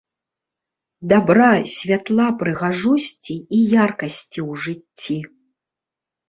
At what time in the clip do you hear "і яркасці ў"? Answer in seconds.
3.59-4.51